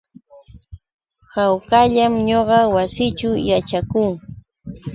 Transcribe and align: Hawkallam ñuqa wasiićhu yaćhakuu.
Hawkallam 1.33 2.13
ñuqa 2.27 2.59
wasiićhu 2.75 3.29
yaćhakuu. 3.49 4.11